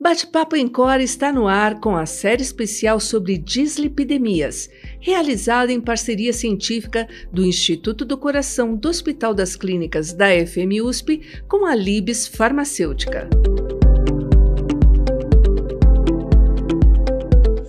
[0.00, 6.32] Bate-Papo em Core está no ar com a série especial sobre dislipidemias, realizada em parceria
[6.32, 13.28] científica do Instituto do Coração do Hospital das Clínicas da FMUSP com a Libes Farmacêutica.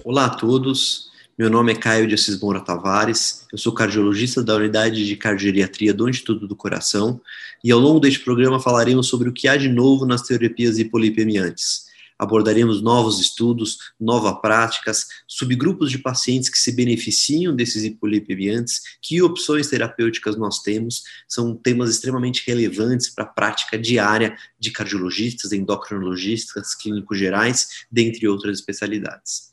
[0.06, 4.56] Olá a todos, meu nome é Caio de Assis Moura Tavares, eu sou cardiologista da
[4.56, 7.20] Unidade de Cardiogeriatria do Instituto do Coração
[7.64, 11.89] e ao longo deste programa falaremos sobre o que há de novo nas terapias hipolipemiantes
[12.20, 19.70] abordaremos novos estudos, novas práticas, subgrupos de pacientes que se beneficiam desses hipolipemiantes, que opções
[19.70, 27.18] terapêuticas nós temos, são temas extremamente relevantes para a prática diária de cardiologistas, endocrinologistas, clínicos
[27.18, 29.50] gerais, dentre outras especialidades.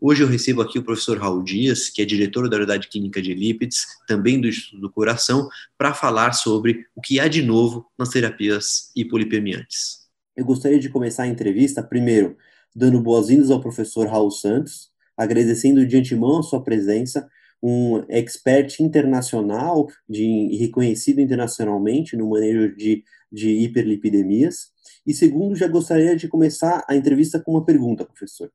[0.00, 3.32] Hoje eu recebo aqui o professor Raul Dias, que é diretor da Unidade Clínica de
[3.32, 8.10] Lípides, também do Instituto do Coração, para falar sobre o que há de novo nas
[8.10, 10.05] terapias hipolipemiantes.
[10.36, 12.36] Eu gostaria de começar a entrevista, primeiro,
[12.74, 17.26] dando boas-vindas ao professor Raul Santos, agradecendo de antemão a sua presença,
[17.62, 24.72] um expert internacional de, reconhecido internacionalmente no manejo de, de hiperlipidemias.
[25.06, 28.52] E segundo, já gostaria de começar a entrevista com uma pergunta, professor.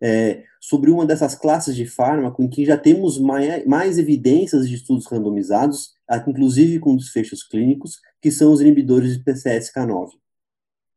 [0.00, 4.76] É, sobre uma dessas classes de fármaco em que já temos mais, mais evidências de
[4.76, 5.90] estudos randomizados,
[6.26, 10.21] inclusive com desfechos clínicos, que são os inibidores de PCSK9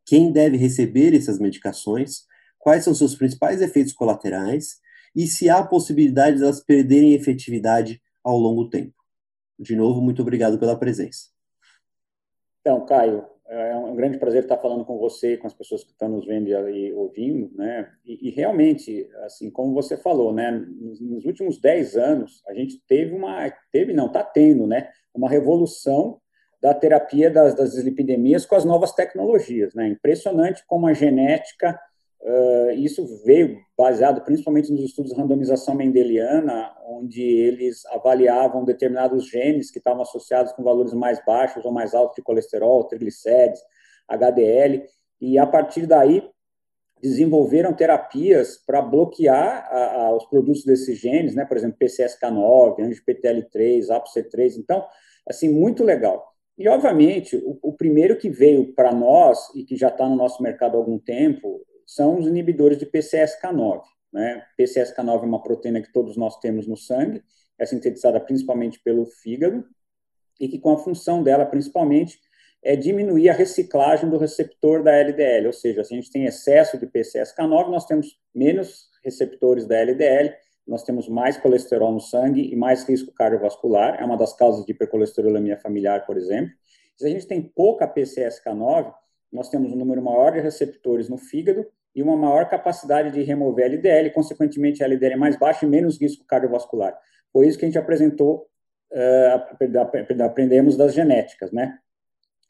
[0.05, 2.25] quem deve receber essas medicações,
[2.59, 4.79] quais são seus principais efeitos colaterais
[5.15, 8.93] e se há possibilidade de elas perderem efetividade ao longo do tempo.
[9.57, 11.29] De novo, muito obrigado pela presença.
[12.61, 16.09] Então, Caio, é um grande prazer estar falando com você, com as pessoas que estão
[16.09, 17.91] nos vendo e ouvindo, né?
[18.03, 20.51] E, e realmente, assim, como você falou, né?
[20.51, 24.89] Nos, nos últimos 10 anos, a gente teve uma, teve, não, está tendo, né?
[25.13, 26.19] Uma revolução
[26.61, 29.73] da terapia das, das dislipidemias com as novas tecnologias.
[29.73, 29.87] Né?
[29.87, 31.79] Impressionante como a genética,
[32.21, 39.69] uh, isso veio baseado principalmente nos estudos de randomização mendeliana, onde eles avaliavam determinados genes
[39.69, 43.61] que estavam associados com valores mais baixos ou mais altos de colesterol, triglicérides,
[44.07, 44.83] HDL,
[45.19, 46.23] e a partir daí
[47.01, 51.45] desenvolveram terapias para bloquear a, a, os produtos desses genes, né?
[51.45, 54.85] por exemplo, PCSK9, ANGPTL3, ApoC3, então,
[55.27, 56.34] assim, muito legal.
[56.57, 60.41] E, obviamente, o, o primeiro que veio para nós e que já está no nosso
[60.41, 63.81] mercado há algum tempo são os inibidores de PCSK9.
[64.11, 64.43] Né?
[64.59, 67.21] PCSK9 é uma proteína que todos nós temos no sangue,
[67.59, 69.65] é sintetizada principalmente pelo fígado,
[70.39, 72.19] e que com a função dela, principalmente,
[72.63, 76.79] é diminuir a reciclagem do receptor da LDL, ou seja, se a gente tem excesso
[76.79, 80.33] de PCSK9, nós temos menos receptores da LDL,
[80.67, 84.71] nós temos mais colesterol no sangue e mais risco cardiovascular, é uma das causas de
[84.71, 86.53] hipercolesterolemia familiar, por exemplo.
[86.97, 88.93] Se a gente tem pouca PCSK9,
[89.31, 93.65] nós temos um número maior de receptores no fígado e uma maior capacidade de remover
[93.65, 96.97] LDL, consequentemente a LDL é mais baixa e menos risco cardiovascular.
[97.31, 98.47] Foi isso que a gente apresentou,
[98.91, 101.77] uh, aprendemos das genéticas, né?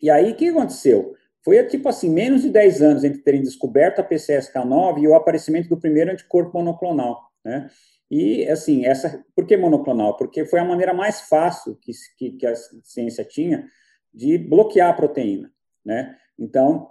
[0.02, 1.16] E aí, o que aconteceu?
[1.44, 5.70] Foi, tipo assim, menos de 10 anos entre terem descoberto a PCSK9 e o aparecimento
[5.70, 7.70] do primeiro anticorpo monoclonal, né?
[8.10, 10.16] E, assim, essa, por que monoclonal?
[10.16, 13.68] Porque foi a maneira mais fácil que, que, que, a ciência tinha
[14.14, 15.52] de bloquear a proteína,
[15.84, 16.16] né?
[16.38, 16.90] Então,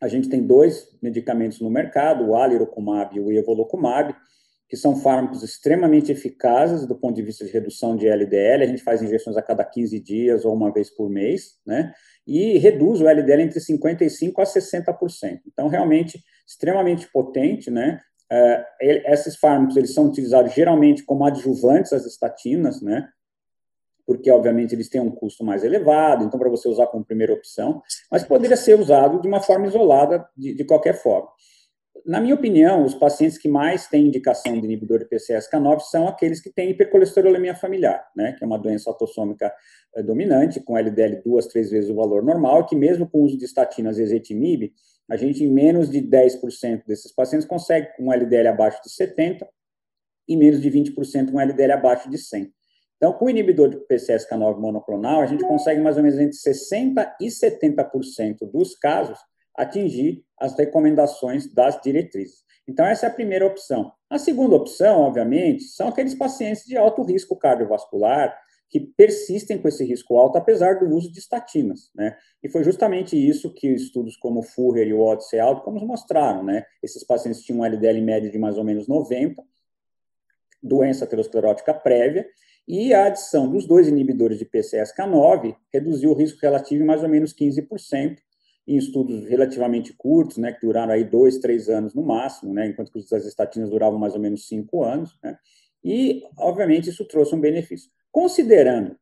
[0.00, 4.14] a gente tem dois medicamentos no mercado, o alirocumab e o evolocumab,
[4.68, 8.62] que são fármacos extremamente eficazes do ponto de vista de redução de LDL.
[8.62, 11.92] A gente faz injeções a cada 15 dias ou uma vez por mês, né?
[12.26, 15.40] E reduz o LDL entre 55% a 60%.
[15.46, 18.00] Então, realmente, extremamente potente, né?
[18.32, 23.06] Uh, esses fármacos eles são utilizados geralmente como adjuvantes às estatinas, né?
[24.06, 27.82] Porque, obviamente, eles têm um custo mais elevado, então, para você usar como primeira opção,
[28.10, 31.28] mas poderia ser usado de uma forma isolada, de, de qualquer forma.
[32.06, 36.40] Na minha opinião, os pacientes que mais têm indicação de inibidor de PCSK9 são aqueles
[36.40, 39.52] que têm hipercolesterolemia familiar, né, que é uma doença autossômica
[39.94, 43.38] eh, dominante, com LDL duas, três vezes o valor normal, que mesmo com o uso
[43.38, 44.72] de estatinas e ezetimibe,
[45.10, 49.48] a gente, em menos de 10% desses pacientes, consegue um LDL abaixo de 70
[50.28, 52.52] e menos de 20% um LDL abaixo de 100.
[52.96, 57.14] Então, com o inibidor de PCSK9 monoclonal, a gente consegue mais ou menos entre 60%
[57.20, 59.18] e 70% dos casos
[59.56, 62.42] atingir as recomendações das diretrizes.
[62.66, 63.92] Então, essa é a primeira opção.
[64.08, 68.38] A segunda opção, obviamente, são aqueles pacientes de alto risco cardiovascular
[68.72, 72.16] que persistem com esse risco alto, apesar do uso de estatinas, né?
[72.42, 76.64] E foi justamente isso que estudos como o Furrer e o Odyssey Outcomes mostraram, né?
[76.82, 79.44] Esses pacientes tinham um LDL médio de mais ou menos 90,
[80.62, 82.26] doença aterosclerótica prévia,
[82.66, 87.10] e a adição dos dois inibidores de PCSK9 reduziu o risco relativo em mais ou
[87.10, 88.16] menos 15%,
[88.66, 92.90] em estudos relativamente curtos, né, que duraram aí dois, três anos no máximo, né, enquanto
[92.90, 95.36] que as estatinas duravam mais ou menos cinco anos, né,
[95.84, 97.90] e, obviamente, isso trouxe um benefício.
[98.12, 98.96] Considerando,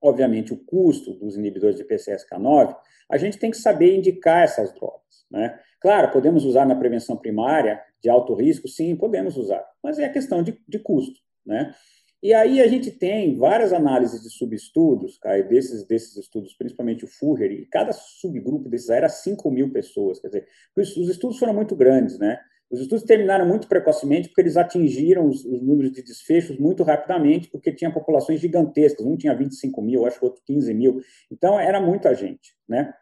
[0.00, 2.76] obviamente, o custo dos inibidores de PCSK9,
[3.10, 5.58] a gente tem que saber indicar essas drogas, né?
[5.80, 10.42] Claro, podemos usar na prevenção primária de alto risco, sim, podemos usar, mas é questão
[10.42, 11.74] de, de custo, né?
[12.20, 17.08] E aí a gente tem várias análises de subestudos, cara, desses, desses estudos, principalmente o
[17.08, 21.76] Furrer, e cada subgrupo desses era 5 mil pessoas, quer dizer, os estudos foram muito
[21.76, 22.38] grandes, né?
[22.70, 27.48] Os estudos terminaram muito precocemente porque eles atingiram os, os, números de desfechos muito rapidamente,
[27.48, 31.00] porque tinha populações gigantescas, um tinha 25 mil, acho que outro 15 mil,
[31.30, 32.92] então era muita gente, né?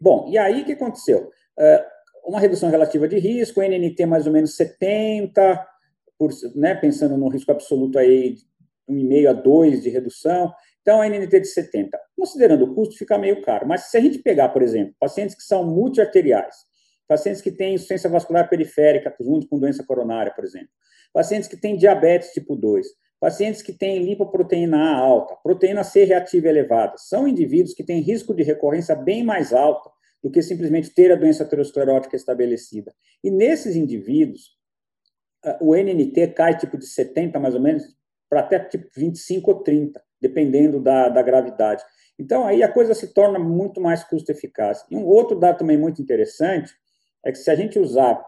[0.00, 1.30] Bom, e aí o que aconteceu?
[1.58, 1.94] Uh,
[2.30, 5.66] uma redução relativa de risco, NNT mais ou menos 70,
[6.18, 8.36] por, né, pensando no risco absoluto aí,
[8.88, 10.52] 1,5 a 2 de redução.
[10.80, 11.98] Então, a NNT de 70.
[12.16, 13.66] Considerando o custo, fica meio caro.
[13.66, 16.54] Mas se a gente pegar, por exemplo, pacientes que são multiarteriais,
[17.06, 20.68] pacientes que têm insuficiência vascular periférica junto com doença coronária, por exemplo,
[21.12, 22.86] pacientes que têm diabetes tipo 2,
[23.20, 28.34] pacientes que têm lipoproteína A alta, proteína C reativa elevada, são indivíduos que têm risco
[28.34, 29.90] de recorrência bem mais alta
[30.22, 32.94] do que simplesmente ter a doença aterosclerótica estabelecida.
[33.22, 34.56] E nesses indivíduos,
[35.60, 37.84] o NNT cai tipo de 70 mais ou menos
[38.28, 41.84] para até tipo 25 ou 30, dependendo da, da gravidade.
[42.18, 44.84] Então aí a coisa se torna muito mais custo eficaz.
[44.90, 46.74] E um outro dado também muito interessante
[47.24, 48.22] é que se a gente usar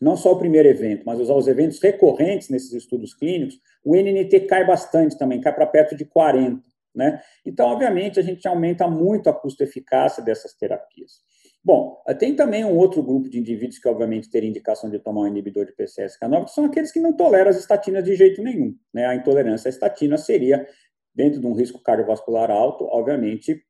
[0.00, 4.40] não só o primeiro evento, mas usar os eventos recorrentes nesses estudos clínicos, o NNT
[4.40, 6.62] cai bastante também, cai para perto de 40.
[6.94, 7.20] Né?
[7.44, 11.24] Então, obviamente, a gente aumenta muito a custo-eficácia dessas terapias.
[11.62, 15.26] Bom, tem também um outro grupo de indivíduos que, obviamente, teria indicação de tomar um
[15.26, 18.74] inibidor de PCSK9, que são aqueles que não toleram as estatinas de jeito nenhum.
[18.94, 19.04] Né?
[19.04, 20.66] A intolerância à estatina seria,
[21.14, 23.62] dentro de um risco cardiovascular alto, obviamente,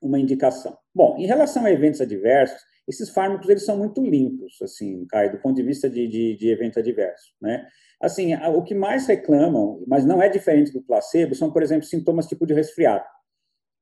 [0.00, 0.78] uma indicação.
[0.94, 5.38] Bom, em relação a eventos adversos, esses fármacos eles são muito limpos, assim, Caio, do
[5.38, 7.66] ponto de vista de, de, de evento adverso, né?
[8.00, 12.26] Assim, o que mais reclamam, mas não é diferente do placebo, são, por exemplo, sintomas
[12.26, 13.04] tipo de resfriado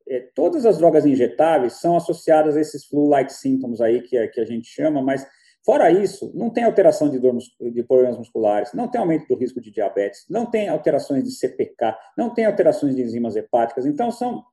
[0.08, 4.44] é, todas as drogas injetáveis são associadas a esses flu-like symptoms aí que, que a
[4.44, 5.26] gente chama, mas
[5.64, 9.60] fora isso, não tem alteração de, dor, de problemas musculares, não tem aumento do risco
[9.60, 14.44] de diabetes, não tem alterações de CPK, não tem alterações de enzimas hepáticas, então são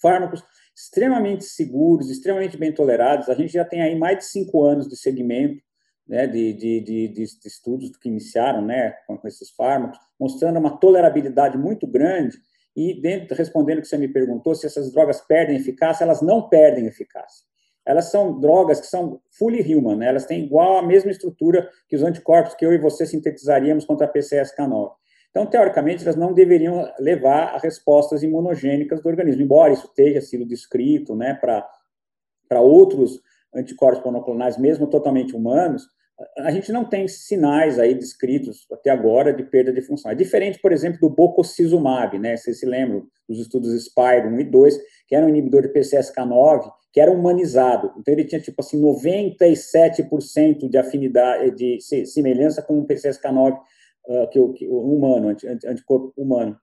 [0.00, 0.42] fármacos
[0.74, 3.28] extremamente seguros, extremamente bem tolerados.
[3.28, 5.62] A gente já tem aí mais de cinco anos de segmento
[6.08, 10.78] né, de, de, de, de, estudos que iniciaram né, com, com esses fármacos, mostrando uma
[10.78, 12.38] tolerabilidade muito grande
[12.74, 16.48] e dentro, respondendo o que você me perguntou, se essas drogas perdem eficácia, elas não
[16.48, 17.44] perdem eficácia.
[17.84, 20.08] Elas são drogas que são fully human, né?
[20.08, 24.06] elas têm igual a mesma estrutura que os anticorpos que eu e você sintetizaríamos contra
[24.06, 24.92] a PCSK9.
[25.30, 30.46] Então, teoricamente, elas não deveriam levar a respostas imunogênicas do organismo, embora isso tenha sido
[30.46, 33.20] descrito né, para outros
[33.54, 35.86] anticorpos monoclonais, mesmo totalmente humanos,
[36.38, 40.10] a gente não tem sinais aí descritos até agora de perda de função.
[40.10, 42.36] É diferente, por exemplo, do bococizumab, né?
[42.36, 46.72] Vocês se lembram dos estudos SPIRE 1 e 2, que era um inibidor de PCSK9,
[46.92, 47.92] que era humanizado.
[47.96, 53.56] Então ele tinha tipo assim 97% de afinidade de semelhança com o PCSK9
[54.08, 55.28] o, que, o humano,
[55.66, 56.58] anticorpo humano.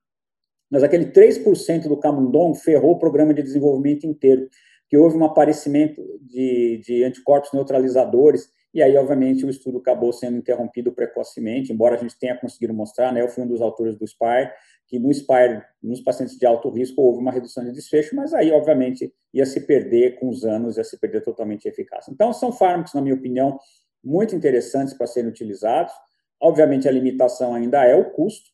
[0.69, 4.50] Mas aquele 3% do camundongo ferrou o programa de desenvolvimento inteiro,
[4.89, 10.36] que houve um aparecimento de, de anticorpos neutralizadores e aí, obviamente, o estudo acabou sendo
[10.36, 14.06] interrompido precocemente, embora a gente tenha conseguido mostrar, né, eu fui um dos autores do
[14.06, 14.52] SPIRE,
[14.85, 18.52] que no SPIRE, nos pacientes de alto risco, houve uma redução de desfecho, mas aí,
[18.52, 22.11] obviamente, ia se perder com os anos, ia se perder totalmente a eficácia.
[22.11, 23.57] Então, são fármacos, na minha opinião,
[24.04, 25.94] muito interessantes para serem utilizados.
[26.45, 28.52] Obviamente, a limitação ainda é o custo,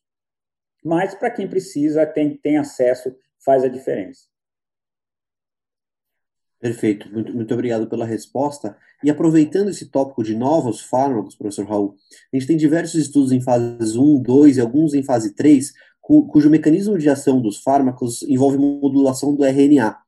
[0.82, 4.22] mas para quem precisa, tem, tem acesso, faz a diferença.
[6.58, 8.74] Perfeito, muito, muito obrigado pela resposta.
[9.04, 11.94] E aproveitando esse tópico de novos fármacos, professor Raul,
[12.32, 16.26] a gente tem diversos estudos em fase 1, 2 e alguns em fase 3, cu,
[16.28, 20.01] cujo mecanismo de ação dos fármacos envolve modulação do RNA.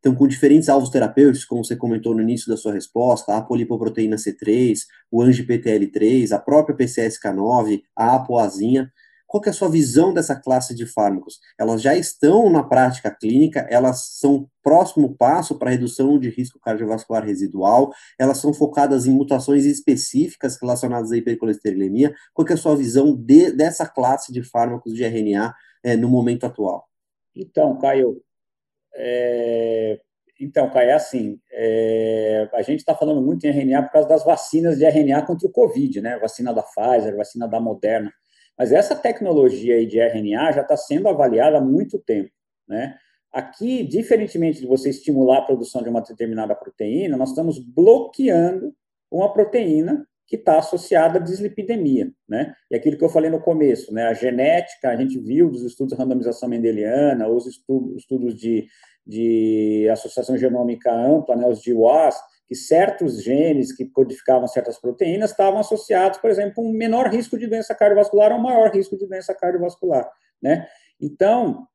[0.00, 4.16] Então, com diferentes alvos terapêuticos, como você comentou no início da sua resposta, a polipoproteína
[4.16, 4.78] C3,
[5.10, 8.90] o ANGPTL3, a própria PCSK9, a apoazinha,
[9.30, 11.38] qual é a sua visão dessa classe de fármacos?
[11.56, 17.24] Elas já estão na prática clínica, elas são próximo passo para redução de risco cardiovascular
[17.24, 22.12] residual, elas são focadas em mutações específicas relacionadas à hipercolesterolemia.
[22.34, 25.54] Qual é a sua visão de, dessa classe de fármacos de RNA
[25.84, 26.88] é, no momento atual?
[27.32, 28.20] Então, Caio,
[28.94, 30.00] é...
[30.40, 32.48] então, Caio, é assim, é...
[32.52, 35.52] a gente está falando muito em RNA por causa das vacinas de RNA contra o
[35.52, 36.18] Covid, né?
[36.18, 38.12] Vacina da Pfizer, vacina da Moderna.
[38.58, 42.30] Mas essa tecnologia aí de RNA já está sendo avaliada há muito tempo,
[42.68, 42.96] né?
[43.32, 48.74] Aqui, diferentemente de você estimular a produção de uma determinada proteína, nós estamos bloqueando
[49.10, 52.54] uma proteína que está associada à dislipidemia, né?
[52.70, 54.04] E aquilo que eu falei no começo, né?
[54.04, 58.68] A genética, a gente viu dos estudos de randomização mendeliana, os estudos, de,
[59.04, 61.48] de associação genômica ampla, né?
[61.48, 66.72] Os GWAS, que certos genes que codificavam certas proteínas estavam associados, por exemplo, com um
[66.72, 70.08] menor risco de doença cardiovascular ou um maior risco de doença cardiovascular,
[70.40, 70.68] né?
[71.00, 71.66] Então,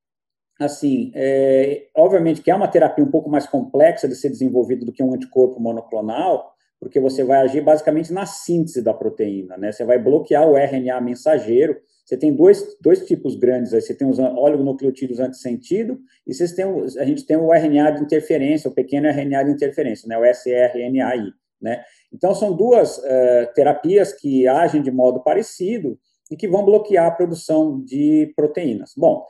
[0.62, 4.94] assim, é, obviamente que é uma terapia um pouco mais complexa de ser desenvolvida do
[4.94, 9.72] que um anticorpo monoclonal, porque você vai agir basicamente na síntese da proteína, né?
[9.72, 11.78] Você vai bloquear o RNA mensageiro.
[12.06, 13.82] Você tem dois, dois tipos grandes aí.
[13.82, 18.70] Você tem os oligonucleotídeos antissentido e vocês têm, a gente tem o RNA de interferência,
[18.70, 20.18] o pequeno RNA de interferência, né?
[20.18, 21.84] O sRNAi, né?
[22.14, 25.98] Então, são duas uh, terapias que agem de modo parecido
[26.32, 28.94] e que vão bloquear a produção de proteínas.
[28.96, 29.26] Bom,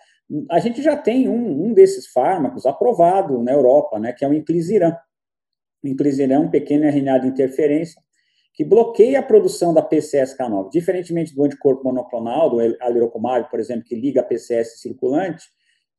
[0.50, 4.34] a gente já tem um, um desses fármacos aprovado na Europa, né, que é o
[4.34, 4.96] inclisiran.
[5.86, 8.01] O inclisiran é um pequeno RNA de interferência
[8.54, 10.72] que bloqueia a produção da PCSK9.
[10.72, 15.46] Diferentemente do anticorpo monoclonal, do alirocumab, por exemplo, que liga a PCS circulante,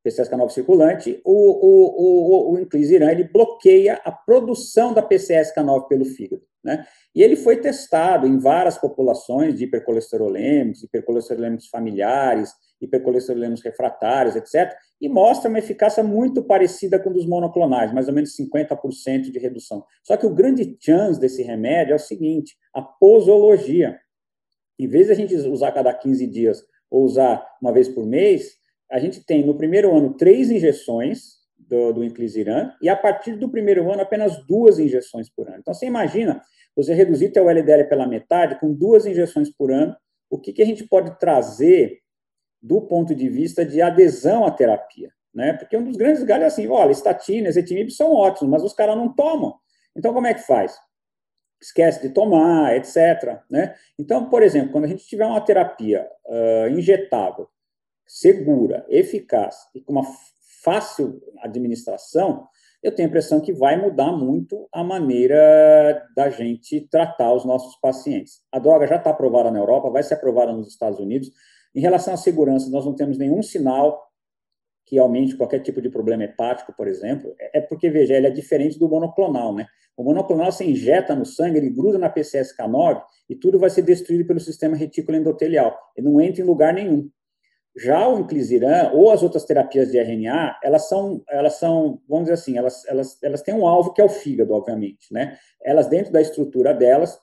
[0.05, 6.43] PCSK9 circulante, o, o, o, o inclisiran ele bloqueia a produção da PCSK9 pelo fígado.
[6.64, 6.85] Né?
[7.14, 15.09] E ele foi testado em várias populações de hipercolesterolêmicos, hipercolesterolêmicos familiares, hipercolesterolêmicos refratários, etc., e
[15.09, 19.85] mostra uma eficácia muito parecida com dos monoclonais, mais ou menos 50% de redução.
[20.02, 23.99] Só que o grande chance desse remédio é o seguinte, a posologia.
[24.78, 28.56] Em vez de a gente usar cada 15 dias ou usar uma vez por mês,
[28.90, 33.49] a gente tem no primeiro ano três injeções do, do inclisiran e a partir do
[33.49, 35.59] primeiro ano apenas duas injeções por ano.
[35.59, 36.40] Então você imagina
[36.75, 39.97] você reduzir teu LDL pela metade com duas injeções por ano,
[40.30, 42.00] o que, que a gente pode trazer
[42.66, 45.52] do ponto de vista de adesão à terapia, né?
[45.52, 48.96] Porque um dos grandes galhos é assim, olha, estatina, ezetimibe são ótimos, mas os caras
[48.96, 49.54] não tomam.
[49.94, 50.76] Então, como é que faz?
[51.62, 53.40] Esquece de tomar, etc.
[53.49, 53.75] Né?
[53.99, 57.49] Então, por exemplo, quando a gente tiver uma terapia uh, injetável,
[58.04, 60.04] segura, eficaz e com uma
[60.62, 62.49] fácil administração,
[62.82, 67.76] eu tenho a impressão que vai mudar muito a maneira da gente tratar os nossos
[67.76, 68.40] pacientes.
[68.52, 71.30] A droga já está aprovada na Europa, vai ser aprovada nos Estados Unidos.
[71.76, 74.02] Em relação à segurança, nós não temos nenhum sinal
[74.87, 78.30] que aumente qualquer tipo de problema hepático, por exemplo, é, é porque, veja, ele é
[78.30, 79.66] diferente do monoclonal, né?
[79.95, 84.26] O monoclonal se injeta no sangue, ele gruda na PCSK9 e tudo vai ser destruído
[84.26, 85.76] pelo sistema retículo endotelial.
[85.95, 87.11] Ele não entra em lugar nenhum.
[87.76, 92.35] Já o inclisiran ou as outras terapias de RNA, elas são, elas são, vamos dizer
[92.35, 95.37] assim, elas, elas, elas têm um alvo que é o fígado, obviamente, né?
[95.62, 97.18] Elas dentro da estrutura delas,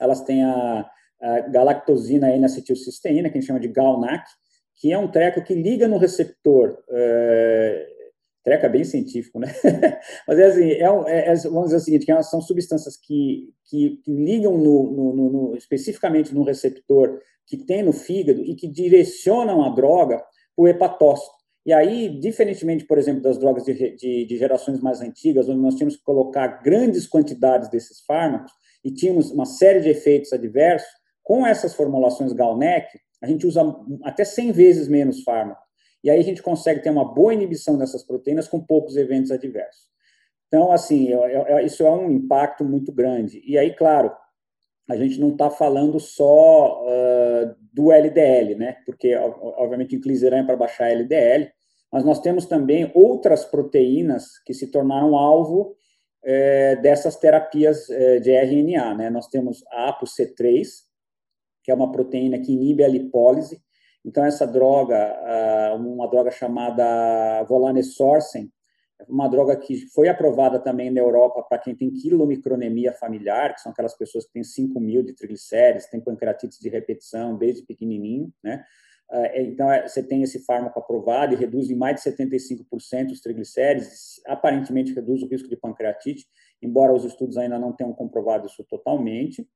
[0.00, 0.88] elas têm a,
[1.20, 4.24] a galactosina N-acetilcisteína, que a gente chama de GalNAc,
[4.76, 6.78] que é um treco que liga no receptor.
[6.90, 7.86] É,
[8.44, 9.48] treco é bem científico, né?
[10.28, 14.00] Mas é assim, é, é, é, vamos dizer o seguinte, que são substâncias que, que,
[14.04, 19.64] que ligam no, no, no, especificamente no receptor que tem no fígado e que direcionam
[19.64, 20.18] a droga
[20.54, 21.34] para o hepatócito.
[21.64, 25.74] E aí, diferentemente, por exemplo, das drogas de, de, de, gerações mais antigas, onde nós
[25.74, 28.52] tínhamos que colocar grandes quantidades desses fármacos
[28.84, 30.88] e tínhamos uma série de efeitos adversos,
[31.26, 32.86] com essas formulações Galnec,
[33.20, 33.60] a gente usa
[34.04, 35.60] até 100 vezes menos fármaco.
[36.04, 39.88] E aí a gente consegue ter uma boa inibição dessas proteínas com poucos eventos adversos.
[40.46, 41.08] Então, assim,
[41.64, 43.42] isso é um impacto muito grande.
[43.44, 44.12] E aí, claro,
[44.88, 48.76] a gente não está falando só uh, do LDL, né?
[48.86, 51.50] Porque, obviamente, inclisiran é para baixar LDL,
[51.90, 55.74] mas nós temos também outras proteínas que se tornaram alvo
[56.28, 59.10] eh, dessas terapias eh, de RNA, né?
[59.10, 60.85] Nós temos a ApoC3,
[61.66, 63.60] que é uma proteína que inibe a lipólise.
[64.04, 68.52] Então, essa droga, uma droga chamada volanesorsen,
[69.08, 73.72] uma droga que foi aprovada também na Europa para quem tem quilomicronemia familiar, que são
[73.72, 78.64] aquelas pessoas que têm 5 mil de triglicérides, têm pancreatite de repetição desde pequenininho, né?
[79.10, 83.20] Ah, então, é, você tem esse fármaco aprovado e reduz em mais de 75% os
[83.20, 86.26] triglicérides, aparentemente reduz o risco de pancreatite,
[86.62, 89.48] embora os estudos ainda não tenham comprovado isso totalmente.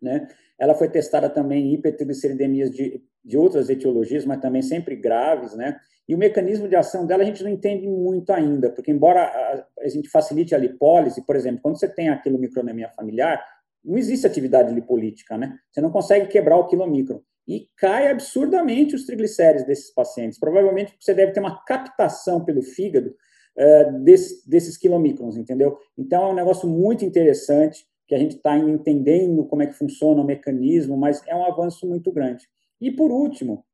[0.00, 0.28] Né?
[0.58, 5.78] Ela foi testada também em hipertrigliceridemias de, de outras etiologias, mas também sempre graves, né?
[6.08, 9.66] E o mecanismo de ação dela a gente não entende muito ainda, porque embora a,
[9.80, 13.44] a gente facilite a lipólise, por exemplo, quando você tem aquilo micronemia familiar,
[13.84, 15.58] não existe atividade lipolítica, né?
[15.70, 17.20] Você não consegue quebrar o quilomicron.
[17.46, 20.38] E cai absurdamente os triglicéridos desses pacientes.
[20.38, 23.14] Provavelmente você deve ter uma captação pelo fígado
[23.56, 25.78] uh, desse, desses quilomicrons, entendeu?
[25.96, 30.22] Então é um negócio muito interessante que a gente está entendendo como é que funciona
[30.22, 32.48] o mecanismo, mas é um avanço muito grande.
[32.80, 33.64] E por último,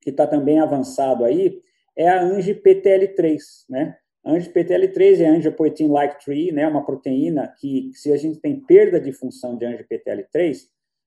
[0.00, 1.60] que está também avançado aí,
[1.96, 3.38] é a ANGPTL3,
[3.68, 3.96] né?
[4.24, 6.68] A ANGPTL3 é angiopoietin-like 3, né?
[6.68, 10.56] Uma proteína que, se a gente tem perda de função de ANGPTL3,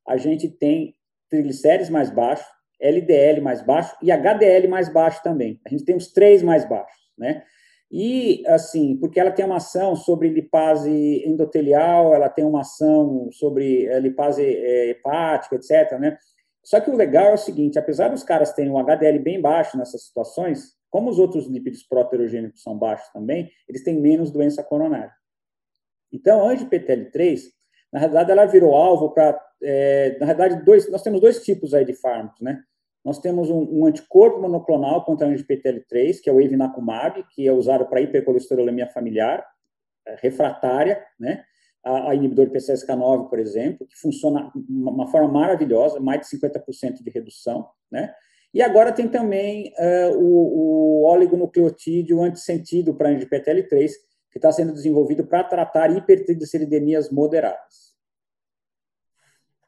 [0.08, 0.94] a gente tem
[1.30, 2.46] triglicérides mais baixos,
[2.80, 5.60] LDL mais baixo e HDL mais baixo também.
[5.66, 7.44] A gente tem os três mais baixos, né?
[7.90, 13.86] E, assim, porque ela tem uma ação sobre lipase endotelial, ela tem uma ação sobre
[13.86, 16.18] eh, lipase é, hepática, etc., né?
[16.64, 19.78] Só que o legal é o seguinte, apesar dos caras terem um HDL bem baixo
[19.78, 25.14] nessas situações, como os outros lípidos proteogênicos são baixos também, eles têm menos doença coronária.
[26.12, 27.42] Então, a ANGPTL3,
[27.92, 31.86] na realidade, ela virou alvo para, é, na realidade, dois, nós temos dois tipos aí
[31.86, 32.62] de fármacos, né?
[33.08, 37.54] Nós temos um, um anticorpo monoclonal contra a ANGPTL3, que é o evinacumab, que é
[37.54, 39.46] usado para hipercolesterolemia familiar,
[40.06, 41.42] é, refratária, né?
[41.82, 46.38] A, a inibidor de PCSK9, por exemplo, que funciona de uma forma maravilhosa, mais de
[46.38, 48.14] 50% de redução, né?
[48.54, 53.90] E agora tem também uh, o, o oligonucleotídeo antissentido para a ANGPTL3,
[54.30, 57.96] que está sendo desenvolvido para tratar hipertrigliceridemias moderadas.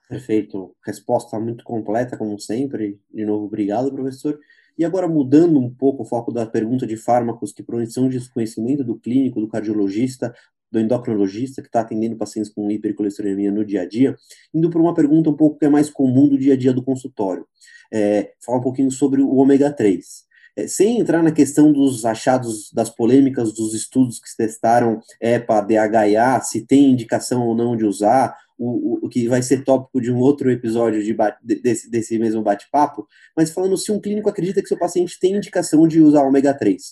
[0.09, 0.75] Perfeito.
[0.83, 2.99] Resposta muito completa, como sempre.
[3.13, 4.39] De novo, obrigado, professor.
[4.75, 8.83] E agora, mudando um pouco o foco da pergunta de fármacos que são de desconhecimento
[8.83, 10.33] do clínico, do cardiologista,
[10.71, 14.15] do endocrinologista que está atendendo pacientes com hipercolesterolemia no dia a dia,
[14.51, 16.83] indo para uma pergunta um pouco que é mais comum do dia a dia do
[16.83, 17.45] consultório.
[17.93, 20.25] É, falar um pouquinho sobre o ômega 3.
[20.55, 26.41] É, sem entrar na questão dos achados, das polêmicas dos estudos que testaram EPA, DHA,
[26.41, 30.17] se tem indicação ou não de usar, o, o, que vai ser tópico de um
[30.17, 31.15] outro episódio de,
[31.61, 35.87] desse, desse mesmo bate-papo, mas falando se um clínico acredita que seu paciente tem indicação
[35.87, 36.83] de usar ômega 3.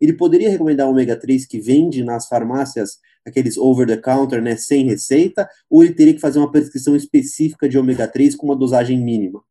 [0.00, 5.82] Ele poderia recomendar ômega 3 que vende nas farmácias, aqueles over-the-counter, né, sem receita, ou
[5.82, 9.42] ele teria que fazer uma prescrição específica de ômega 3 com uma dosagem mínima?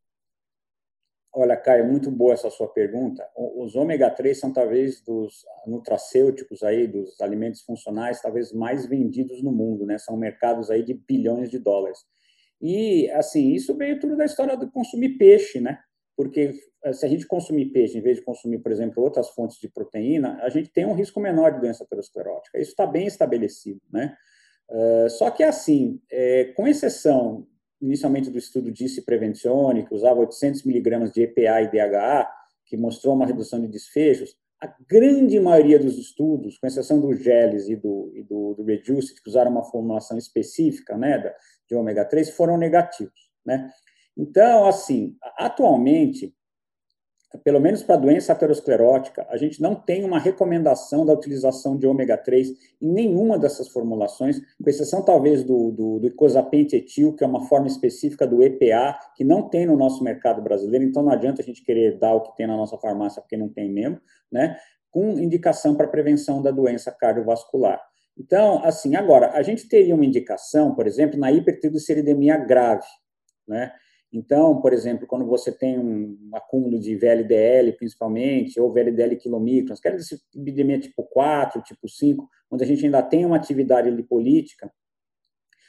[1.38, 3.22] Olha, Caio, muito boa essa sua pergunta.
[3.36, 9.52] Os ômega 3 são talvez dos nutracêuticos aí, dos alimentos funcionais, talvez mais vendidos no
[9.52, 9.98] mundo, né?
[9.98, 11.98] São mercados aí de bilhões de dólares.
[12.58, 15.78] E, assim, isso veio tudo da história de consumir peixe, né?
[16.16, 19.60] Porque eh, se a gente consumir peixe, em vez de consumir, por exemplo, outras fontes
[19.60, 22.58] de proteína, a gente tem um risco menor de doença aterosclerótica.
[22.58, 24.16] Isso está bem estabelecido, né?
[24.70, 27.46] Uh, só que, assim, é, com exceção
[27.80, 32.28] inicialmente do estudo Disse Preventione, que usava 800 miligramas de EPA e DHA,
[32.64, 37.68] que mostrou uma redução de desfechos, a grande maioria dos estudos, com exceção do GELES
[37.68, 41.34] e do, e do, do que usaram uma formulação específica né,
[41.68, 43.30] de ômega 3, foram negativos.
[43.44, 43.70] Né?
[44.16, 46.34] Então, assim, atualmente,
[47.44, 51.86] pelo menos para a doença aterosclerótica, a gente não tem uma recomendação da utilização de
[51.86, 56.06] ômega 3 em nenhuma dessas formulações, com exceção talvez do, do, do
[56.76, 60.84] etil, que é uma forma específica do EPA, que não tem no nosso mercado brasileiro,
[60.84, 63.48] então não adianta a gente querer dar o que tem na nossa farmácia, porque não
[63.48, 64.56] tem mesmo, né?
[64.96, 67.78] com indicação para prevenção da doença cardiovascular.
[68.18, 72.86] Então, assim, agora, a gente teria uma indicação, por exemplo, na hipertrigliceridemia grave,
[73.46, 73.72] né?
[74.12, 79.88] Então, por exemplo, quando você tem um acúmulo de VLDL, principalmente, ou VLDL quilomicrons, que
[79.88, 79.96] é
[80.34, 84.70] epidemia tipo 4, tipo 5, onde a gente ainda tem uma atividade lipolítica,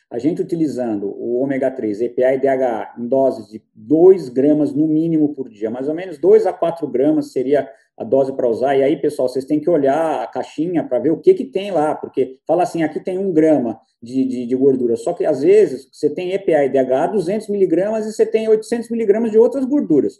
[0.10, 4.88] a gente utilizando o ômega 3, EPA e DHA em doses de 2 gramas no
[4.88, 8.78] mínimo por dia, mais ou menos 2 a 4 gramas seria a dose para usar.
[8.78, 11.72] E aí, pessoal, vocês têm que olhar a caixinha para ver o que, que tem
[11.72, 15.42] lá, porque fala assim, aqui tem um grama de, de, de gordura, só que às
[15.42, 19.66] vezes você tem EPA e DHA 200 miligramas e você tem 800 miligramas de outras
[19.66, 20.20] gorduras,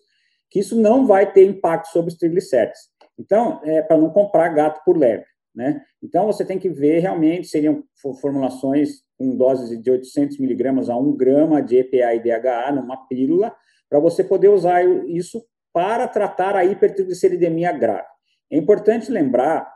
[0.50, 2.80] que isso não vai ter impacto sobre os triglicéridos.
[3.18, 5.26] Então, é para não comprar gato por lebre.
[5.56, 5.82] Né?
[6.04, 7.84] Então, você tem que ver realmente, seriam
[8.22, 13.56] formulações com doses de 800 miligramas a 1 grama de EPA e DHA numa pílula,
[13.90, 18.08] para você poder usar isso para tratar a hipertrigliceridemia grave.
[18.50, 19.72] É importante lembrar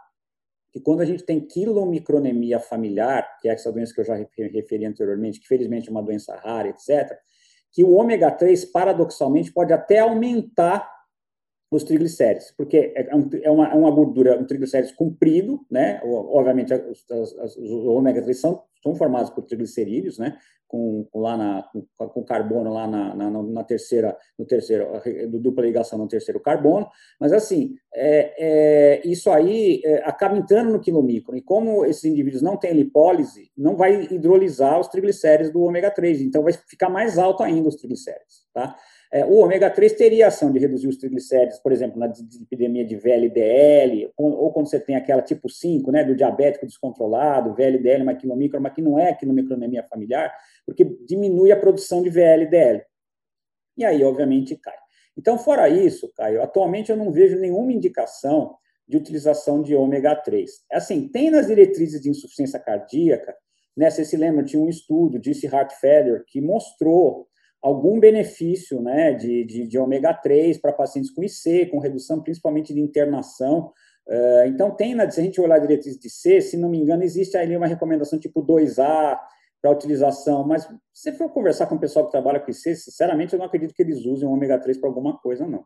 [0.71, 4.85] que quando a gente tem quilomicronemia familiar, que é essa doença que eu já referi
[4.85, 7.17] anteriormente, que felizmente é uma doença rara, etc.,
[7.73, 10.89] que o ômega 3, paradoxalmente, pode até aumentar
[11.71, 13.09] os triglicéridos, porque é, é,
[13.43, 16.01] é uma, é uma gordura, um triglicérides comprido, né?
[16.03, 20.37] Obviamente, os, os, os ômega 3 são, são formados por triglicerídeos, né?
[20.71, 24.87] com, lá na, com, com carbono lá na, na, na, terceira, no terceiro,
[25.27, 26.87] dupla ligação no terceiro carbono,
[27.19, 32.55] mas assim, é, é, isso aí acaba entrando no quilomicron, e como esses indivíduos não
[32.55, 37.43] têm lipólise, não vai hidrolisar os triglicéridos do ômega 3, então vai ficar mais alto
[37.43, 38.73] ainda os triglicéridos, tá?
[39.13, 42.05] É, o ômega 3 teria ação de reduzir os triglicéridos, por exemplo, na
[42.41, 48.03] epidemia de VLDL, ou, quando você tem aquela tipo 5, né, do diabético descontrolado, VLDL,
[48.03, 50.33] uma quilomicron, mas que não é quilomicronemia familiar,
[50.65, 52.83] porque diminui a produção de VLDL.
[53.77, 54.77] E aí, obviamente, cai.
[55.17, 58.55] Então, fora isso, Caio, atualmente eu não vejo nenhuma indicação
[58.87, 60.49] de utilização de ômega 3.
[60.71, 63.35] Assim, tem nas diretrizes de insuficiência cardíaca,
[63.75, 67.27] né, você se lembra, tinha um estudo, disse Heart Failure, que mostrou
[67.61, 72.73] algum benefício né, de, de, de ômega 3 para pacientes com IC, com redução principalmente
[72.73, 73.71] de internação.
[74.07, 76.79] Uh, então, tem, na, se a gente olhar a diretriz de C, se não me
[76.79, 79.19] engano, existe ali uma recomendação tipo 2A
[79.61, 83.39] para utilização, mas se for conversar com o pessoal que trabalha com IC, sinceramente, eu
[83.39, 85.63] não acredito que eles usem o ômega 3 para alguma coisa, não.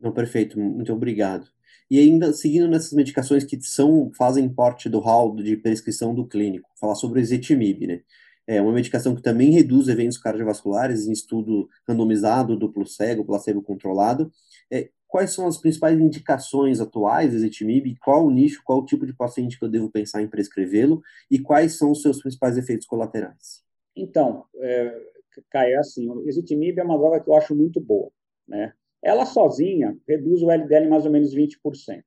[0.00, 1.48] Não, perfeito, muito obrigado.
[1.90, 6.70] E ainda seguindo nessas medicações que são fazem parte do hall de prescrição do clínico,
[6.78, 8.02] falar sobre o ezetimibe, né?
[8.48, 14.32] É uma medicação que também reduz eventos cardiovasculares em estudo randomizado, duplo cego, placebo controlado.
[14.70, 17.98] É, quais são as principais indicações atuais do ezetimibe?
[18.02, 21.02] Qual o nicho, qual o tipo de paciente que eu devo pensar em prescrevê-lo?
[21.30, 23.62] E quais são os seus principais efeitos colaterais?
[23.94, 24.98] Então, é,
[25.50, 28.10] Caio, é assim, o ezetimibe é uma droga que eu acho muito boa,
[28.46, 28.72] né?
[29.02, 32.02] Ela sozinha reduz o LDL em mais ou menos 20%.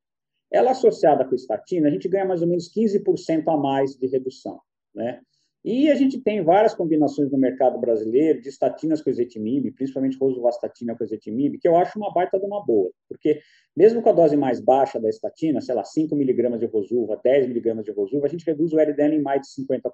[0.52, 4.60] Ela associada com estatina, a gente ganha mais ou menos 15% a mais de redução,
[4.94, 5.22] né?
[5.64, 10.96] E a gente tem várias combinações no mercado brasileiro de estatinas com ezetimibe, principalmente rosuvastatina
[10.98, 13.42] com ezetimibe, que eu acho uma baita de uma boa, porque
[13.76, 17.48] mesmo com a dose mais baixa da estatina, sei lá, 5 miligramas de rosuva, 10
[17.48, 19.92] miligramas de rosuva, a gente reduz o LDL em mais de 50%.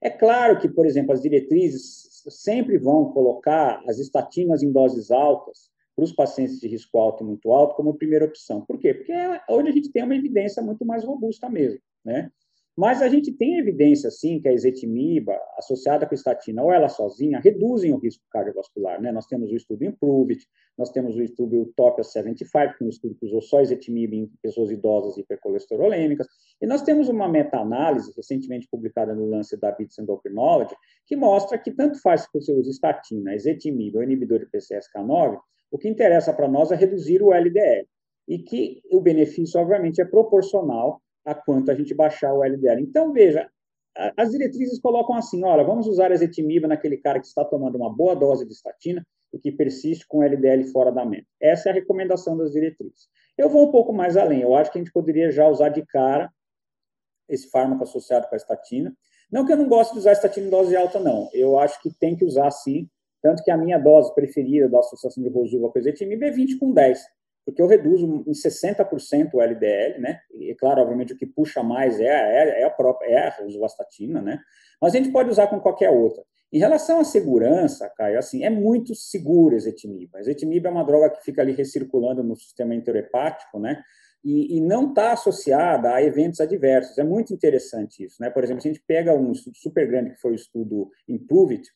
[0.00, 5.70] É claro que, por exemplo, as diretrizes sempre vão colocar as estatinas em doses altas
[5.94, 8.64] para os pacientes de risco alto e muito alto como primeira opção.
[8.64, 8.94] Por quê?
[8.94, 12.30] Porque é onde a gente tem uma evidência muito mais robusta mesmo, né?
[12.74, 17.38] Mas a gente tem evidência, sim, que a ezetimiba, associada com estatina, ou ela sozinha,
[17.38, 19.00] reduzem o risco cardiovascular.
[19.00, 19.12] Né?
[19.12, 20.46] Nós temos o estudo Improve It,
[20.78, 24.26] nós temos o estudo Utopia 75, que é um estudo que usou só ezetimiba em
[24.42, 26.26] pessoas idosas hipercolesterolêmicas.
[26.62, 30.74] E nós temos uma meta-análise, recentemente publicada no Lancet da Bits Endocrinology,
[31.06, 35.38] que mostra que tanto faz que você use estatina, ezetimiba ou inibidor de PCSK9,
[35.70, 37.86] o que interessa para nós é reduzir o LDL.
[38.26, 42.80] E que o benefício, obviamente, é proporcional a quanto a gente baixar o LDL.
[42.82, 43.48] Então, veja,
[44.16, 48.14] as diretrizes colocam assim, olha, vamos usar ezetimiba naquele cara que está tomando uma boa
[48.14, 51.26] dose de estatina e que persiste com LDL fora da meta.
[51.40, 53.08] Essa é a recomendação das diretrizes.
[53.36, 54.42] Eu vou um pouco mais além.
[54.42, 56.30] Eu acho que a gente poderia já usar de cara
[57.28, 58.94] esse fármaco associado com a estatina.
[59.30, 61.30] Não que eu não goste de usar estatina em dose alta, não.
[61.32, 62.88] Eu acho que tem que usar sim.
[63.22, 66.72] Tanto que a minha dose preferida da associação de Rosuva com ezetimiba é 20 com
[66.72, 67.02] 10
[67.44, 70.20] porque eu reduzo em 60% o LDL, né?
[70.32, 74.22] E claro, obviamente o que puxa mais é, é, é a própria é a rosuvastatina,
[74.22, 74.40] né?
[74.80, 76.22] Mas a gente pode usar com qualquer outra.
[76.52, 80.18] Em relação à segurança, Caio, assim, é muito seguro a ezetimiba.
[80.18, 83.82] A ezetimiba é uma droga que fica ali recirculando no sistema enterohepático, né?
[84.22, 86.98] E, e não está associada a eventos adversos.
[86.98, 88.28] É muito interessante isso, né?
[88.28, 91.54] Por exemplo, se a gente pega um estudo super grande que foi o estudo Improve
[91.54, 91.68] It,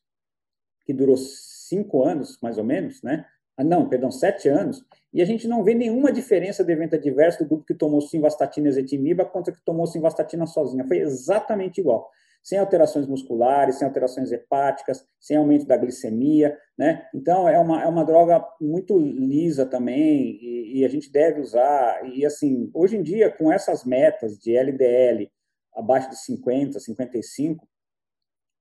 [0.84, 3.24] que durou cinco anos, mais ou menos, né?
[3.56, 4.84] Ah, não, perdão, sete anos,
[5.16, 8.66] e a gente não vê nenhuma diferença de evento adverso do grupo que tomou simvastatina
[8.66, 10.86] e ezetimiba contra que tomou simvastatina sozinha.
[10.86, 12.10] Foi exatamente igual.
[12.42, 17.08] Sem alterações musculares, sem alterações hepáticas, sem aumento da glicemia, né?
[17.14, 22.06] Então, é uma, é uma droga muito lisa também, e, e a gente deve usar.
[22.06, 25.32] E, assim, hoje em dia, com essas metas de LDL
[25.74, 27.66] abaixo de 50, 55,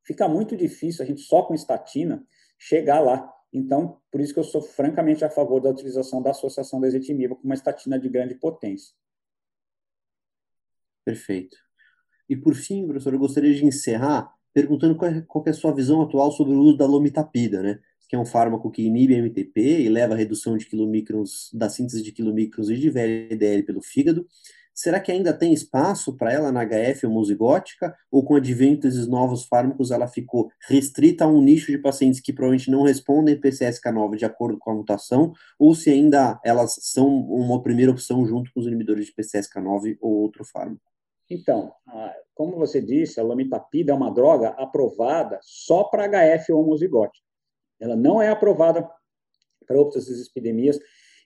[0.05, 2.25] fica muito difícil a gente só com estatina
[2.57, 3.34] chegar lá.
[3.55, 7.37] Então, por isso que eu sou francamente a favor da utilização da associação da ezetimiba
[7.37, 8.93] com uma estatina de grande potência.
[11.05, 11.55] Perfeito.
[12.27, 15.73] E por fim, professor, eu gostaria de encerrar perguntando qual é, qual é a sua
[15.73, 17.79] visão atual sobre o uso da lomitapida, né?
[18.09, 21.69] Que é um fármaco que inibe a MTP e leva à redução de quilomicrons, da
[21.69, 24.27] síntese de quilomicrons e de VLDL pelo fígado,
[24.75, 27.95] Será que ainda tem espaço para ela na HF homozigótica?
[28.11, 32.19] Ou com o advento desses novos fármacos ela ficou restrita a um nicho de pacientes
[32.19, 35.31] que provavelmente não respondem PCSK9 de acordo com a mutação?
[35.57, 40.11] Ou se ainda elas são uma primeira opção junto com os inibidores de PCSK9 ou
[40.11, 40.81] outro fármaco?
[41.29, 41.71] Então,
[42.33, 47.25] como você disse, a lomitapida é uma droga aprovada só para HF homozigótica.
[47.79, 48.87] Ela não é aprovada
[49.65, 50.77] para outras epidemias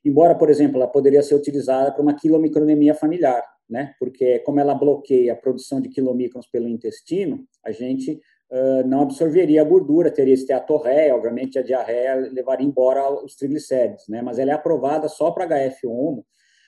[0.03, 3.93] embora, por exemplo, ela poderia ser utilizada para uma quilomicronemia familiar, né?
[3.99, 8.19] Porque como ela bloqueia a produção de quilomicrons pelo intestino, a gente
[8.51, 14.21] uh, não absorveria a gordura, teria esteatorreia, obviamente a diarreia levaria embora os triglicéridos, né?
[14.21, 16.25] Mas ela é aprovada só para HF-homo,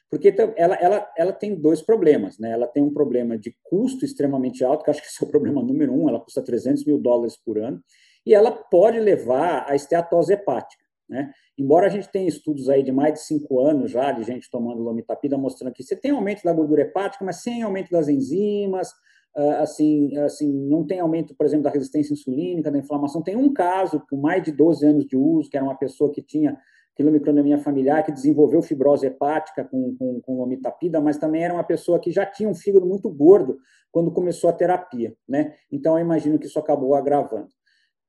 [0.10, 2.52] porque ela, ela, ela tem dois problemas, né?
[2.52, 5.64] Ela tem um problema de custo extremamente alto, que acho que esse é o problema
[5.64, 7.82] número um, ela custa 300 mil dólares por ano,
[8.26, 10.81] e ela pode levar à esteatose hepática.
[11.12, 11.30] Né?
[11.58, 14.82] Embora a gente tenha estudos aí de mais de cinco anos já de gente tomando
[14.82, 18.94] lomitapida mostrando que você tem aumento da gordura hepática, mas sem aumento das enzimas,
[19.36, 23.22] ah, assim, assim, não tem aumento, por exemplo, da resistência insulínica, da inflamação.
[23.22, 26.22] Tem um caso com mais de 12 anos de uso, que era uma pessoa que
[26.22, 26.58] tinha
[26.96, 32.00] quilomicronemia familiar, que desenvolveu fibrose hepática com, com, com omitapida, mas também era uma pessoa
[32.00, 33.58] que já tinha um fígado muito gordo
[33.92, 35.56] quando começou a terapia, né?
[35.70, 37.50] Então, eu imagino que isso acabou agravando.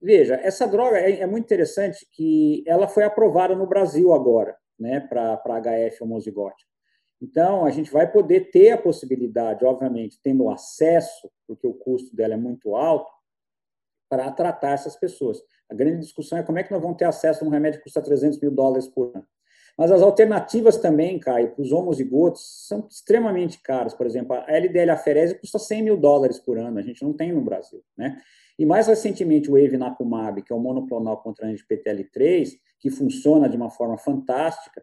[0.03, 4.99] Veja, essa droga é, é muito interessante que ela foi aprovada no Brasil agora, né,
[4.99, 6.69] para HF homozigótica.
[7.21, 12.35] Então, a gente vai poder ter a possibilidade, obviamente, tendo acesso, porque o custo dela
[12.35, 13.09] é muito alto,
[14.11, 15.41] para tratar essas pessoas.
[15.71, 17.85] A grande discussão é como é que nós vamos ter acesso a um remédio que
[17.85, 19.27] custa 300 mil dólares por ano.
[19.79, 23.95] Mas as alternativas também, Caio, para os homozigotos são extremamente caras.
[23.95, 27.33] Por exemplo, a LDL aferese custa 100 mil dólares por ano, a gente não tem
[27.33, 27.83] no Brasil.
[27.97, 28.21] Né?
[28.59, 33.71] E mais recentemente o Evinacumab, que é o monoclonal contra anti-PTL3, que funciona de uma
[33.71, 34.83] forma fantástica,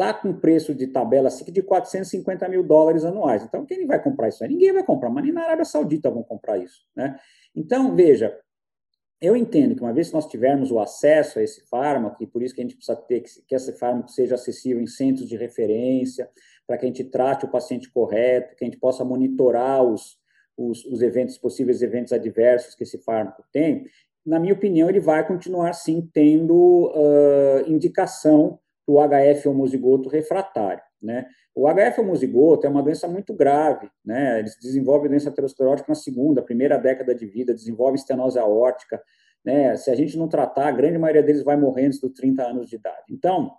[0.00, 3.44] está com preço de tabela de 450 mil dólares anuais.
[3.44, 4.48] Então, quem vai comprar isso aí?
[4.48, 6.86] Ninguém vai comprar, mas nem na Arábia Saudita vão comprar isso.
[6.96, 7.18] Né?
[7.54, 8.34] Então, veja,
[9.20, 12.42] eu entendo que uma vez que nós tivermos o acesso a esse fármaco, e por
[12.42, 15.36] isso que a gente precisa ter que, que esse fármaco seja acessível em centros de
[15.36, 16.30] referência,
[16.66, 20.19] para que a gente trate o paciente correto, que a gente possa monitorar os,
[20.68, 23.86] os, os eventos, possíveis eventos adversos que esse fármaco tem,
[24.24, 30.82] na minha opinião, ele vai continuar, sim, tendo uh, indicação para o HF homozigoto refratário.
[31.00, 31.26] Né?
[31.54, 34.38] O HF homozigoto é uma doença muito grave, né?
[34.38, 39.02] Eles desenvolvem doença aterosclerótica na segunda, primeira década de vida, desenvolve estenose aórtica,
[39.44, 39.76] né?
[39.76, 42.68] Se a gente não tratar, a grande maioria deles vai morrer antes dos 30 anos
[42.68, 43.04] de idade.
[43.10, 43.52] Então,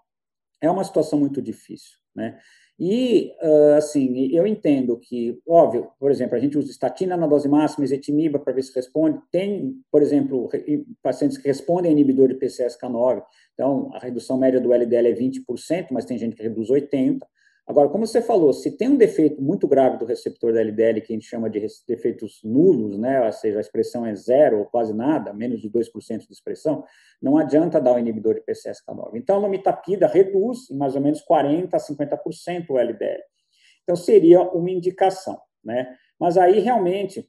[0.62, 2.40] é uma situação muito difícil, né?
[2.80, 7.48] E, uh, assim, eu entendo que, óbvio, por exemplo, a gente usa estatina na dose
[7.48, 9.20] máxima, ezetimiba para ver se responde.
[9.32, 10.50] Tem, por exemplo,
[11.02, 15.88] pacientes que respondem a inibidor de PCSK9, então a redução média do LDL é 20%,
[15.92, 17.20] mas tem gente que reduz 80%.
[17.72, 21.14] Agora, como você falou, se tem um defeito muito grave do receptor da LDL, que
[21.14, 24.94] a gente chama de defeitos nulos, né, ou seja, a expressão é zero ou quase
[24.94, 26.84] nada, menos de 2% de expressão,
[27.22, 29.12] não adianta dar o inibidor de PCSK9.
[29.16, 33.24] Então, a lomitapida reduz em mais ou menos 40% a 50% o LDL.
[33.84, 35.40] Então, seria uma indicação.
[35.64, 35.96] Né?
[36.20, 37.26] Mas aí, realmente,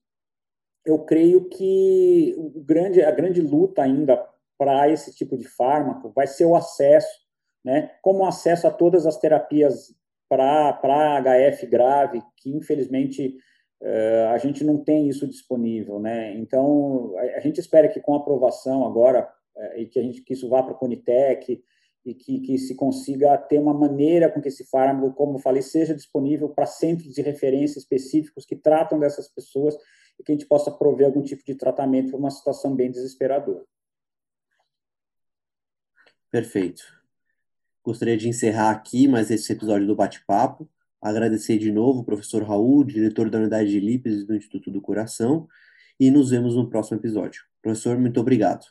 [0.84, 4.20] eu creio que o grande, a grande luta ainda
[4.58, 7.20] para esse tipo de fármaco vai ser o acesso,
[7.64, 7.92] né?
[8.02, 10.01] como acesso a todas as terapias
[10.36, 13.36] para HF grave, que infelizmente
[13.82, 16.34] uh, a gente não tem isso disponível, né?
[16.36, 20.32] Então a, gente espera que com a aprovação agora uh, e que a gente que
[20.32, 21.62] isso vá para a Conitec
[22.04, 25.62] e que, que se consiga ter uma maneira com que esse fármaco, como eu falei,
[25.62, 29.76] seja disponível para centros de referência específicos que tratam dessas pessoas
[30.18, 33.64] e que a gente possa prover algum tipo de tratamento para uma situação bem desesperadora.
[36.30, 37.01] Perfeito.
[37.84, 40.68] Gostaria de encerrar aqui mais esse episódio do bate-papo.
[41.00, 45.48] Agradecer de novo o professor Raul, diretor da unidade de lípides do Instituto do Coração,
[45.98, 47.42] e nos vemos no próximo episódio.
[47.60, 48.64] Professor, muito obrigado.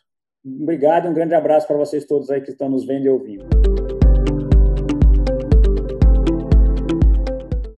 [0.43, 3.90] Obrigado, um grande abraço para vocês todos aí que estão nos vendo e ouvindo.